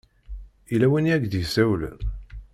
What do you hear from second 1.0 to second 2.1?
i ak-d-isawlen?